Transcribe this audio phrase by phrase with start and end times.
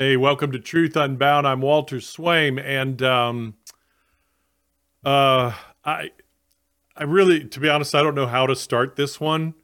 [0.00, 1.44] Hey, welcome to Truth Unbound.
[1.44, 3.54] I'm Walter Swaim, and um,
[5.04, 5.52] uh,
[5.84, 6.12] I,
[6.96, 9.54] I really, to be honest, I don't know how to start this one,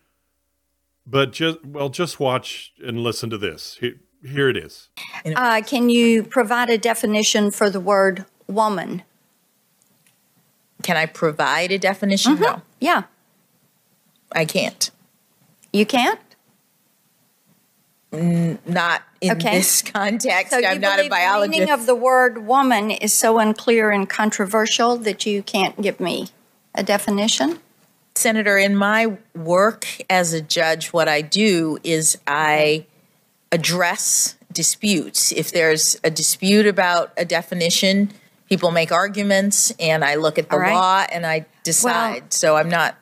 [1.06, 3.76] but just well, just watch and listen to this.
[3.78, 3.94] Here,
[4.26, 4.88] here it is.
[5.24, 9.04] Uh, can you provide a definition for the word woman?
[10.82, 12.40] Can I provide a definition?
[12.40, 13.04] No, Yeah,
[14.32, 14.90] I can't.
[15.72, 16.18] you can't?
[18.66, 19.58] Not in Okay.
[19.58, 20.52] this context.
[20.52, 24.96] So I'm not a the meaning of the word woman is so unclear and controversial
[24.98, 26.28] that you can't give me
[26.74, 27.60] a definition?
[28.16, 32.86] Senator, in my work as a judge, what I do is I
[33.50, 35.32] address disputes.
[35.32, 38.12] If there's a dispute about a definition,
[38.48, 40.74] people make arguments, and I look at the right.
[40.74, 42.32] law and I decide.
[42.32, 42.96] so I'm not.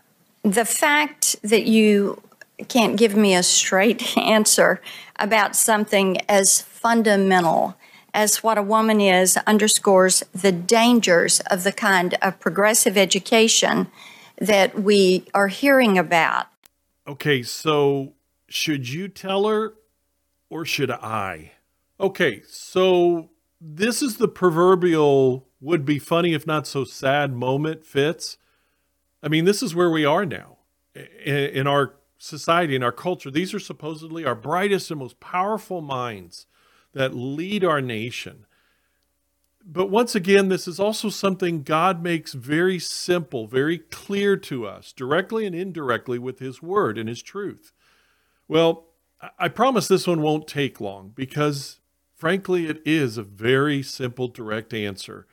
[0.45, 2.23] The fact that you
[2.69, 4.81] can't give me a straight answer
[5.17, 7.77] about something as fundamental
[8.15, 13.91] as what a woman is underscores the dangers of the kind of progressive education
[14.39, 16.47] that we are hearing about.
[17.07, 18.13] Okay, so
[18.49, 19.75] should you tell her
[20.51, 21.53] or should I?
[21.99, 28.37] Okay, so this is the proverbial would be funny if not so sad moment, Fitz.
[29.23, 30.59] I mean, this is where we are now
[30.95, 33.31] in, in our society, and our culture.
[33.31, 36.47] These are supposedly our brightest and most powerful minds
[36.93, 38.47] that lead our nation.
[39.65, 44.93] But once again, this is also something God makes very simple, very clear to us,
[44.93, 47.73] directly and indirectly with His Word and His truth.
[48.47, 48.87] Well,
[49.39, 51.81] I- promise this one won't take long because,
[52.15, 55.27] frankly, it is a very simple, direct answer.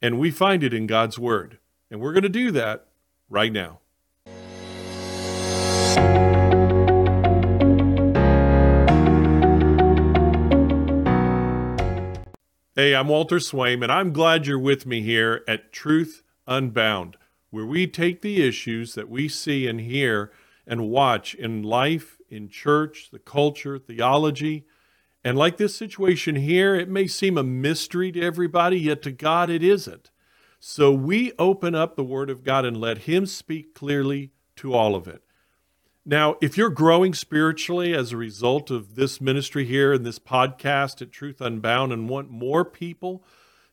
[0.00, 1.58] And we find it in God's Word.
[1.90, 2.86] And we're going to do that
[3.28, 3.80] right now.
[12.78, 17.16] Hey, I'm Walter Swaim, and I'm glad you're with me here at Truth Unbound,
[17.50, 20.30] where we take the issues that we see and hear
[20.64, 24.64] and watch in life, in church, the culture, theology.
[25.24, 29.50] And like this situation here, it may seem a mystery to everybody, yet to God
[29.50, 30.12] it isn't.
[30.60, 34.94] So we open up the Word of God and let Him speak clearly to all
[34.94, 35.24] of it.
[36.10, 41.02] Now, if you're growing spiritually as a result of this ministry here and this podcast
[41.02, 43.22] at Truth Unbound and want more people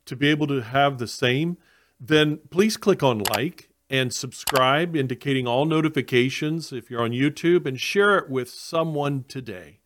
[0.04, 1.58] to be able to have the same,
[1.98, 7.80] then please click on like and subscribe, indicating all notifications if you're on YouTube, and
[7.80, 9.80] share it with someone today.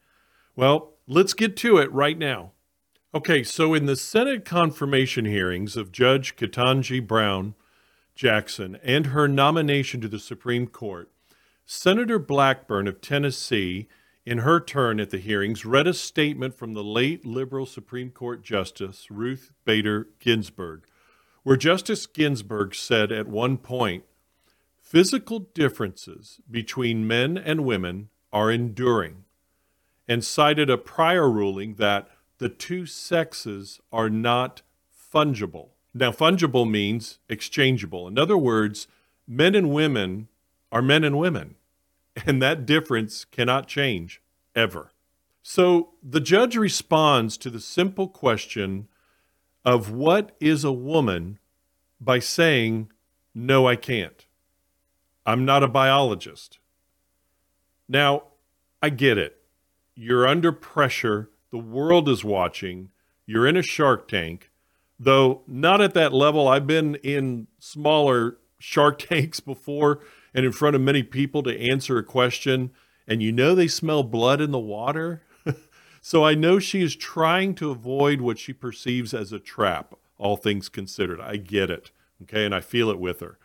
[0.55, 2.53] Well, let's get to it right now.
[3.13, 7.53] Okay, so in the Senate confirmation hearings of Judge Ketanji Brown
[8.15, 11.11] Jackson and her nomination to the Supreme Court,
[11.71, 13.87] Senator Blackburn of Tennessee,
[14.25, 18.43] in her turn at the hearings, read a statement from the late liberal Supreme Court
[18.43, 20.87] Justice Ruth Bader Ginsburg,
[21.43, 24.03] where Justice Ginsburg said at one point,
[24.81, 29.25] physical differences between men and women are enduring,
[30.07, 32.09] and cited a prior ruling that
[32.39, 35.67] the two sexes are not fungible.
[35.93, 38.07] Now, fungible means exchangeable.
[38.07, 38.87] In other words,
[39.27, 40.29] men and women
[40.71, 41.55] are men and women,
[42.25, 44.21] and that difference cannot change
[44.55, 44.91] ever.
[45.41, 48.87] So the judge responds to the simple question
[49.65, 51.39] of what is a woman
[51.99, 52.91] by saying,
[53.33, 54.25] No, I can't.
[55.25, 56.59] I'm not a biologist.
[57.87, 58.23] Now,
[58.81, 59.41] I get it.
[59.95, 61.29] You're under pressure.
[61.51, 62.89] The world is watching.
[63.25, 64.49] You're in a shark tank,
[64.99, 66.47] though not at that level.
[66.47, 69.99] I've been in smaller shark tanks before
[70.33, 72.71] and in front of many people to answer a question,
[73.07, 75.23] and you know they smell blood in the water.
[76.01, 80.37] so I know she is trying to avoid what she perceives as a trap, all
[80.37, 81.19] things considered.
[81.19, 81.91] I get it.
[82.23, 82.45] Okay.
[82.45, 83.37] And I feel it with her.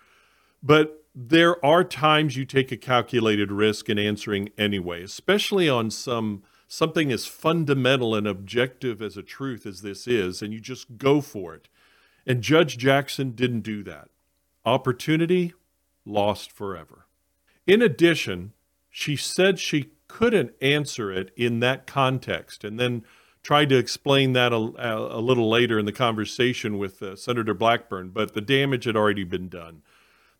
[0.62, 6.42] But there are times you take a calculated risk in answering anyway, especially on some
[6.66, 11.20] something as fundamental and objective as a truth as this is, and you just go
[11.20, 11.68] for it.
[12.26, 14.08] And Judge Jackson didn't do that.
[14.64, 15.52] Opportunity
[16.04, 17.06] lost forever.
[17.66, 18.52] In addition,
[18.90, 23.04] she said she couldn't answer it in that context and then
[23.42, 28.10] tried to explain that a, a, little later in the conversation with uh, Senator Blackburn,
[28.10, 29.82] but the damage had already been done.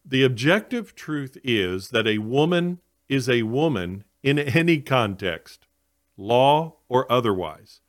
[0.04, 5.66] The objective truth is that a woman is a woman in any context,
[6.16, 7.80] law or otherwise.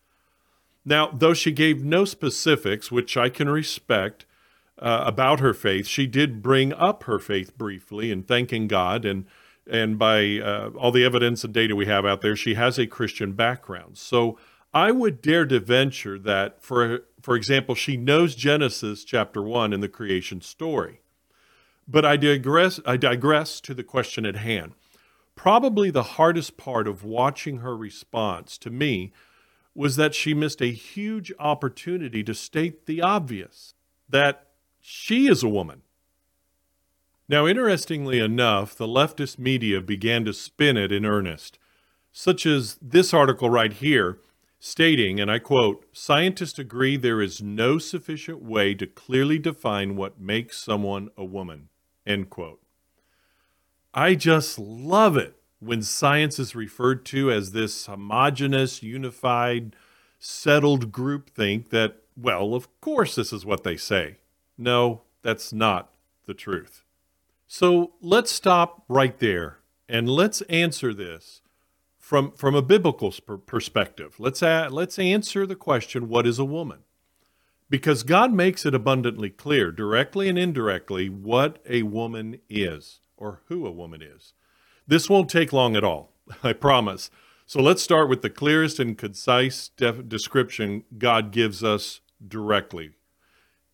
[0.83, 4.25] Now, though she gave no specifics, which I can respect,
[4.79, 9.25] uh, about her faith, she did bring up her faith briefly in thanking God and
[9.67, 12.85] and by uh, all the evidence and data we have out there, she has a
[12.85, 13.97] Christian background.
[13.97, 14.37] So
[14.73, 19.79] I would dare to venture that, for, for example, she knows Genesis chapter 1 in
[19.79, 21.01] the creation story.
[21.87, 24.73] But I digress, I digress to the question at hand.
[25.35, 29.13] Probably the hardest part of watching her response to me
[29.73, 33.73] was that she missed a huge opportunity to state the obvious
[34.09, 34.47] that
[34.87, 35.81] she is a woman.
[37.27, 41.57] Now, interestingly enough, the leftist media began to spin it in earnest,
[42.11, 44.19] such as this article right here
[44.59, 50.19] stating, and I quote, scientists agree there is no sufficient way to clearly define what
[50.19, 51.69] makes someone a woman,
[52.05, 52.61] end quote.
[53.91, 59.75] I just love it when science is referred to as this homogenous, unified,
[60.19, 64.17] settled group think that, well, of course this is what they say.
[64.57, 65.91] No, that's not
[66.25, 66.83] the truth.
[67.47, 71.41] So let's stop right there and let's answer this
[71.99, 73.11] from, from a biblical
[73.45, 74.15] perspective.
[74.19, 76.79] Let's, a, let's answer the question what is a woman?
[77.69, 83.65] Because God makes it abundantly clear, directly and indirectly, what a woman is or who
[83.65, 84.33] a woman is.
[84.87, 86.11] This won't take long at all,
[86.43, 87.09] I promise.
[87.47, 92.91] So let's start with the clearest and concise description God gives us directly.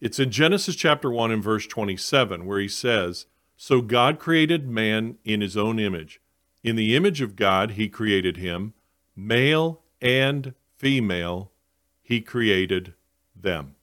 [0.02, 5.20] It's in Genesis chapter 1 and verse 27, where he says, So God created man
[5.24, 6.20] in his own image.
[6.64, 8.74] In the image of God, he created him,
[9.16, 11.52] male and female,
[12.02, 12.96] he created
[13.36, 13.76] them.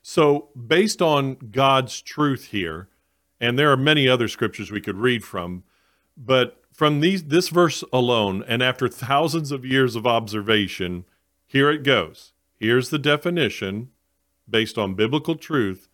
[0.00, 2.88] So, based on God's truth here,
[3.38, 5.64] and there are many other scriptures we could read from,
[6.16, 11.04] but from these, this verse alone, and after thousands of years of observation,
[11.46, 12.32] here it goes.
[12.56, 13.90] Here's the definition
[14.50, 15.88] based on biblical truth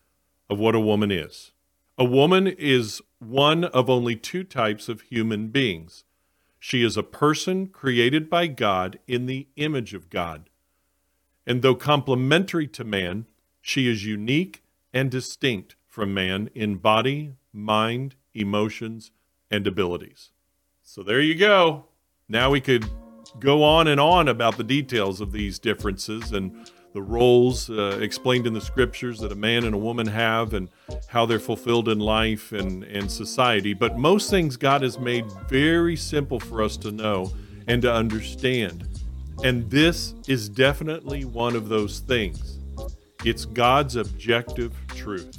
[0.48, 1.52] of what a woman is.
[1.98, 6.04] A woman is one of only two types of human beings.
[6.58, 10.50] She is a person created by God in the image of God.
[11.46, 13.26] And though complementary to man,
[13.60, 14.62] she is unique
[14.92, 19.10] and distinct from man in body, mind, emotions,
[19.50, 20.30] and abilities.
[20.82, 21.86] So there you go.
[22.28, 22.86] Now we could
[23.38, 28.46] go on and on about the details of these differences and the roles uh, explained
[28.46, 30.70] in the scriptures that a man and a woman have and
[31.08, 33.74] how they're fulfilled in life and, and society.
[33.74, 37.34] But most things God has made very simple for us to know
[37.66, 38.88] and to understand.
[39.44, 42.60] And this is definitely one of those things.
[43.26, 45.36] It's God's objective truth.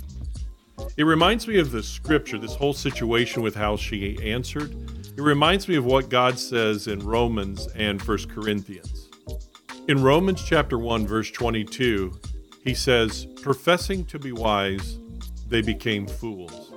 [0.95, 4.75] It reminds me of the scripture, this whole situation with how she answered.
[5.18, 9.06] It reminds me of what God says in Romans and First Corinthians.
[9.88, 12.12] In Romans chapter 1 verse 22,
[12.62, 15.00] he says, "Professing to be wise,
[15.48, 16.74] they became fools."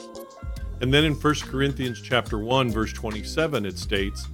[0.81, 4.29] And then in 1 Corinthians chapter 1 verse 27 it states,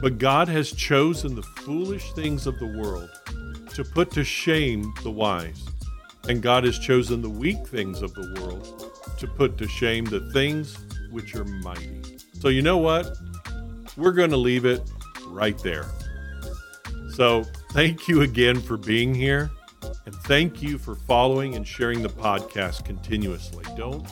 [0.00, 3.10] "But God has chosen the foolish things of the world
[3.74, 5.66] to put to shame the wise,
[6.26, 10.30] and God has chosen the weak things of the world to put to shame the
[10.32, 10.78] things
[11.10, 12.00] which are mighty."
[12.40, 13.14] So you know what?
[13.94, 14.80] We're going to leave it
[15.28, 15.90] right there.
[17.10, 19.50] So, thank you again for being here.
[20.04, 23.64] And thank you for following and sharing the podcast continuously.
[23.76, 24.06] Don't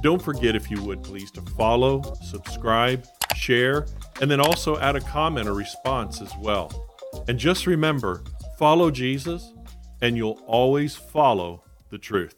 [0.00, 3.86] don't forget if you would please to follow, subscribe, share,
[4.20, 6.70] and then also add a comment or response as well.
[7.26, 8.22] And just remember,
[8.58, 9.52] follow Jesus
[10.00, 12.37] and you'll always follow the truth.